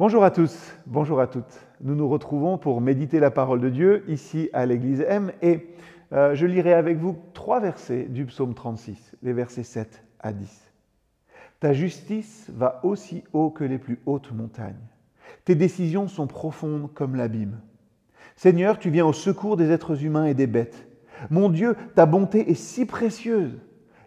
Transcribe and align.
Bonjour 0.00 0.22
à 0.22 0.30
tous, 0.30 0.56
bonjour 0.86 1.20
à 1.20 1.26
toutes. 1.26 1.66
Nous 1.80 1.96
nous 1.96 2.08
retrouvons 2.08 2.56
pour 2.56 2.80
méditer 2.80 3.18
la 3.18 3.32
parole 3.32 3.60
de 3.60 3.68
Dieu 3.68 4.04
ici 4.06 4.48
à 4.52 4.64
l'église 4.64 5.00
M 5.00 5.32
et 5.42 5.74
euh, 6.12 6.36
je 6.36 6.46
lirai 6.46 6.72
avec 6.72 6.98
vous 6.98 7.18
trois 7.34 7.58
versets 7.58 8.04
du 8.04 8.24
psaume 8.24 8.54
36, 8.54 9.16
les 9.24 9.32
versets 9.32 9.64
7 9.64 10.04
à 10.20 10.32
10. 10.32 10.72
Ta 11.58 11.72
justice 11.72 12.46
va 12.54 12.78
aussi 12.84 13.24
haut 13.32 13.50
que 13.50 13.64
les 13.64 13.78
plus 13.78 13.98
hautes 14.06 14.30
montagnes. 14.30 14.86
Tes 15.44 15.56
décisions 15.56 16.06
sont 16.06 16.28
profondes 16.28 16.94
comme 16.94 17.16
l'abîme. 17.16 17.58
Seigneur, 18.36 18.78
tu 18.78 18.90
viens 18.90 19.04
au 19.04 19.12
secours 19.12 19.56
des 19.56 19.72
êtres 19.72 20.04
humains 20.04 20.26
et 20.26 20.34
des 20.34 20.46
bêtes. 20.46 20.86
Mon 21.28 21.48
Dieu, 21.48 21.74
ta 21.96 22.06
bonté 22.06 22.48
est 22.48 22.54
si 22.54 22.86
précieuse. 22.86 23.58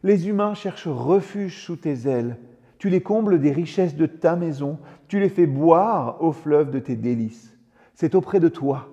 Les 0.04 0.30
humains 0.30 0.54
cherchent 0.54 0.88
refuge 0.88 1.62
sous 1.62 1.76
tes 1.76 2.08
ailes. 2.08 2.38
Tu 2.82 2.90
les 2.90 3.02
combles 3.02 3.40
des 3.40 3.52
richesses 3.52 3.96
de 3.96 4.08
ta 4.08 4.36
maison, 4.36 4.80
tu 5.08 5.20
les 5.20 5.30
fais 5.30 5.46
boire 5.46 6.20
au 6.20 6.32
fleuve 6.32 6.72
de 6.72 6.80
tes 6.80 6.96
délices. 6.96 7.56
C'est 7.94 8.16
auprès 8.16 8.40
de 8.40 8.48
toi 8.48 8.90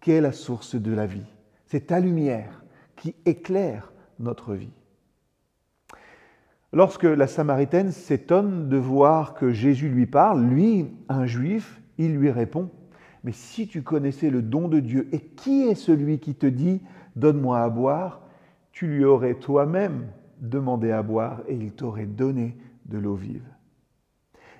qu'est 0.00 0.20
la 0.20 0.30
source 0.30 0.76
de 0.76 0.92
la 0.92 1.04
vie. 1.04 1.26
C'est 1.66 1.88
ta 1.88 1.98
lumière 1.98 2.62
qui 2.94 3.16
éclaire 3.26 3.92
notre 4.20 4.54
vie. 4.54 4.70
Lorsque 6.72 7.02
la 7.02 7.26
Samaritaine 7.26 7.90
s'étonne 7.90 8.68
de 8.68 8.76
voir 8.76 9.34
que 9.34 9.50
Jésus 9.50 9.88
lui 9.88 10.06
parle, 10.06 10.44
lui, 10.44 10.86
un 11.08 11.26
juif, 11.26 11.82
il 11.98 12.14
lui 12.14 12.30
répond, 12.30 12.70
Mais 13.24 13.32
si 13.32 13.66
tu 13.66 13.82
connaissais 13.82 14.30
le 14.30 14.42
don 14.42 14.68
de 14.68 14.78
Dieu 14.78 15.08
et 15.10 15.18
qui 15.18 15.64
est 15.64 15.74
celui 15.74 16.20
qui 16.20 16.36
te 16.36 16.46
dit, 16.46 16.82
Donne-moi 17.16 17.60
à 17.60 17.68
boire, 17.68 18.20
tu 18.70 18.86
lui 18.86 19.04
aurais 19.04 19.34
toi-même 19.34 20.06
demandé 20.40 20.92
à 20.92 21.02
boire 21.02 21.42
et 21.48 21.56
il 21.56 21.72
t'aurait 21.72 22.06
donné 22.06 22.56
de 22.86 22.98
l'eau 22.98 23.14
vive. 23.14 23.46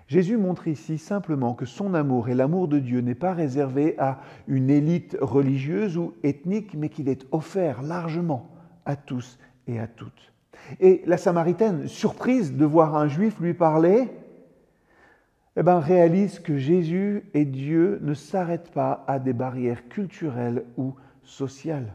Jésus 0.06 0.36
montre 0.36 0.68
ici 0.68 0.98
simplement 0.98 1.54
que 1.54 1.64
son 1.64 1.94
amour 1.94 2.28
et 2.28 2.34
l'amour 2.34 2.68
de 2.68 2.78
Dieu 2.78 3.00
n'est 3.00 3.14
pas 3.14 3.32
réservé 3.32 3.98
à 3.98 4.20
une 4.48 4.68
élite 4.68 5.16
religieuse 5.20 5.96
ou 5.96 6.14
ethnique, 6.22 6.74
mais 6.74 6.90
qu'il 6.90 7.08
est 7.08 7.26
offert 7.32 7.82
largement 7.82 8.50
à 8.84 8.96
tous 8.96 9.38
et 9.66 9.78
à 9.80 9.86
toutes. 9.86 10.32
Et 10.80 11.02
la 11.06 11.16
Samaritaine, 11.16 11.88
surprise 11.88 12.54
de 12.54 12.64
voir 12.64 12.96
un 12.96 13.08
juif 13.08 13.40
lui 13.40 13.54
parler, 13.54 14.10
eh 15.56 15.62
ben, 15.62 15.78
réalise 15.78 16.38
que 16.38 16.56
Jésus 16.56 17.24
et 17.32 17.44
Dieu 17.44 17.98
ne 18.02 18.12
s'arrêtent 18.12 18.72
pas 18.72 19.04
à 19.06 19.18
des 19.18 19.32
barrières 19.32 19.88
culturelles 19.88 20.64
ou 20.76 20.94
sociales. 21.22 21.94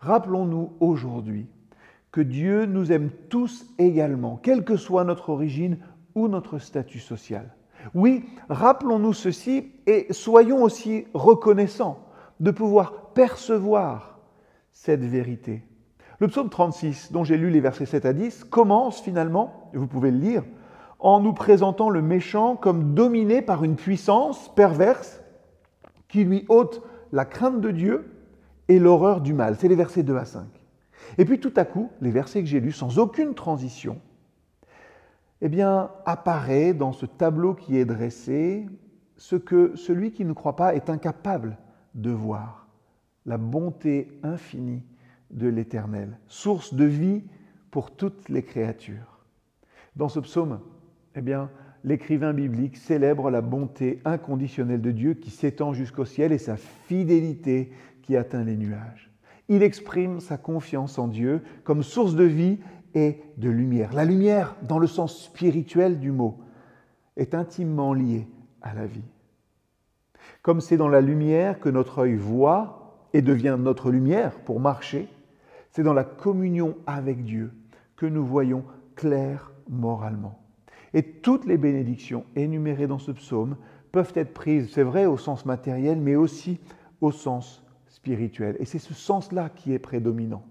Rappelons-nous 0.00 0.74
aujourd'hui 0.80 1.46
que 2.14 2.20
Dieu 2.20 2.64
nous 2.66 2.92
aime 2.92 3.10
tous 3.28 3.66
également, 3.76 4.36
quelle 4.36 4.62
que 4.62 4.76
soit 4.76 5.02
notre 5.02 5.30
origine 5.30 5.78
ou 6.14 6.28
notre 6.28 6.60
statut 6.60 7.00
social. 7.00 7.56
Oui, 7.92 8.24
rappelons-nous 8.48 9.12
ceci 9.12 9.72
et 9.88 10.06
soyons 10.12 10.62
aussi 10.62 11.06
reconnaissants 11.12 11.98
de 12.38 12.52
pouvoir 12.52 13.10
percevoir 13.14 14.20
cette 14.70 15.04
vérité. 15.04 15.64
Le 16.20 16.28
psaume 16.28 16.50
36, 16.50 17.10
dont 17.10 17.24
j'ai 17.24 17.36
lu 17.36 17.50
les 17.50 17.58
versets 17.58 17.84
7 17.84 18.06
à 18.06 18.12
10, 18.12 18.44
commence 18.44 19.00
finalement, 19.00 19.68
vous 19.74 19.88
pouvez 19.88 20.12
le 20.12 20.18
lire, 20.18 20.44
en 21.00 21.18
nous 21.18 21.32
présentant 21.32 21.90
le 21.90 22.00
méchant 22.00 22.54
comme 22.54 22.94
dominé 22.94 23.42
par 23.42 23.64
une 23.64 23.74
puissance 23.74 24.54
perverse 24.54 25.20
qui 26.06 26.22
lui 26.22 26.44
ôte 26.48 26.80
la 27.10 27.24
crainte 27.24 27.60
de 27.60 27.72
Dieu 27.72 28.08
et 28.68 28.78
l'horreur 28.78 29.20
du 29.20 29.32
mal. 29.34 29.56
C'est 29.58 29.66
les 29.66 29.74
versets 29.74 30.04
2 30.04 30.16
à 30.16 30.24
5. 30.24 30.44
Et 31.18 31.24
puis 31.24 31.38
tout 31.40 31.52
à 31.56 31.64
coup, 31.64 31.90
les 32.00 32.10
versets 32.10 32.40
que 32.40 32.48
j'ai 32.48 32.60
lus, 32.60 32.72
sans 32.72 32.98
aucune 32.98 33.34
transition, 33.34 34.00
eh 35.40 35.48
bien, 35.48 35.90
apparaît 36.06 36.74
dans 36.74 36.92
ce 36.92 37.06
tableau 37.06 37.54
qui 37.54 37.76
est 37.76 37.84
dressé 37.84 38.66
ce 39.16 39.36
que 39.36 39.76
celui 39.76 40.12
qui 40.12 40.24
ne 40.24 40.32
croit 40.32 40.56
pas 40.56 40.74
est 40.74 40.90
incapable 40.90 41.58
de 41.94 42.10
voir, 42.10 42.66
la 43.26 43.38
bonté 43.38 44.08
infinie 44.22 44.82
de 45.30 45.48
l'Éternel, 45.48 46.18
source 46.26 46.74
de 46.74 46.84
vie 46.84 47.22
pour 47.70 47.94
toutes 47.94 48.28
les 48.28 48.42
créatures. 48.42 49.24
Dans 49.96 50.08
ce 50.08 50.20
psaume, 50.20 50.60
eh 51.14 51.20
bien, 51.20 51.50
l'écrivain 51.84 52.32
biblique 52.32 52.76
célèbre 52.76 53.30
la 53.30 53.40
bonté 53.40 54.00
inconditionnelle 54.04 54.80
de 54.80 54.90
Dieu 54.90 55.14
qui 55.14 55.30
s'étend 55.30 55.72
jusqu'au 55.72 56.04
ciel 56.04 56.32
et 56.32 56.38
sa 56.38 56.56
fidélité 56.56 57.72
qui 58.02 58.16
atteint 58.16 58.44
les 58.44 58.56
nuages 58.56 59.13
il 59.48 59.62
exprime 59.62 60.20
sa 60.20 60.36
confiance 60.36 60.98
en 60.98 61.08
Dieu 61.08 61.42
comme 61.64 61.82
source 61.82 62.14
de 62.14 62.24
vie 62.24 62.58
et 62.94 63.20
de 63.36 63.50
lumière. 63.50 63.92
La 63.92 64.04
lumière, 64.04 64.56
dans 64.62 64.78
le 64.78 64.86
sens 64.86 65.22
spirituel 65.24 65.98
du 65.98 66.12
mot, 66.12 66.38
est 67.16 67.34
intimement 67.34 67.92
liée 67.92 68.28
à 68.62 68.74
la 68.74 68.86
vie. 68.86 69.04
Comme 70.42 70.60
c'est 70.60 70.76
dans 70.76 70.88
la 70.88 71.00
lumière 71.00 71.60
que 71.60 71.68
notre 71.68 72.00
œil 72.00 72.14
voit 72.14 73.08
et 73.12 73.22
devient 73.22 73.56
notre 73.58 73.90
lumière 73.90 74.40
pour 74.40 74.60
marcher, 74.60 75.08
c'est 75.70 75.82
dans 75.82 75.92
la 75.92 76.04
communion 76.04 76.76
avec 76.86 77.24
Dieu 77.24 77.52
que 77.96 78.06
nous 78.06 78.24
voyons 78.24 78.64
clair 78.94 79.52
moralement. 79.68 80.38
Et 80.92 81.02
toutes 81.02 81.46
les 81.46 81.58
bénédictions 81.58 82.24
énumérées 82.36 82.86
dans 82.86 82.98
ce 82.98 83.10
psaume 83.10 83.56
peuvent 83.90 84.12
être 84.14 84.32
prises, 84.32 84.70
c'est 84.72 84.82
vrai, 84.82 85.06
au 85.06 85.16
sens 85.16 85.44
matériel, 85.44 85.98
mais 85.98 86.16
aussi 86.16 86.60
au 87.00 87.10
sens 87.10 87.63
et 88.12 88.64
c'est 88.64 88.78
ce 88.78 88.94
sens-là 88.94 89.48
qui 89.48 89.72
est 89.72 89.78
prédominant. 89.78 90.44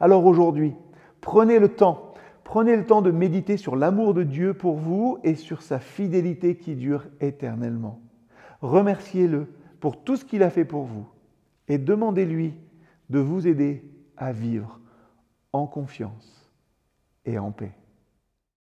Alors 0.00 0.26
aujourd'hui, 0.26 0.74
prenez 1.20 1.58
le 1.58 1.68
temps, 1.68 2.14
prenez 2.44 2.76
le 2.76 2.86
temps 2.86 3.02
de 3.02 3.10
méditer 3.10 3.56
sur 3.56 3.76
l'amour 3.76 4.14
de 4.14 4.22
Dieu 4.22 4.54
pour 4.54 4.76
vous 4.76 5.18
et 5.24 5.34
sur 5.34 5.62
sa 5.62 5.78
fidélité 5.78 6.56
qui 6.56 6.74
dure 6.74 7.06
éternellement. 7.20 8.00
Remerciez-le 8.60 9.48
pour 9.80 10.02
tout 10.02 10.16
ce 10.16 10.24
qu'il 10.24 10.42
a 10.42 10.50
fait 10.50 10.64
pour 10.64 10.84
vous 10.84 11.06
et 11.68 11.78
demandez-lui 11.78 12.54
de 13.10 13.18
vous 13.18 13.46
aider 13.46 13.84
à 14.16 14.32
vivre 14.32 14.80
en 15.52 15.66
confiance 15.66 16.50
et 17.24 17.38
en 17.38 17.50
paix. 17.50 17.72